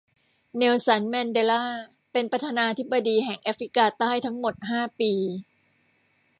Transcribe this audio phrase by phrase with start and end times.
[0.55, 1.63] เนลสัน แมนเดลา
[2.11, 5.11] เป็นประธานาธิบดีแห่งแอฟริกาใต้ทั้งหมดห้าปี